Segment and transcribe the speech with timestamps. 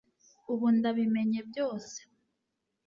[0.51, 1.97] ubu ndabimenye byose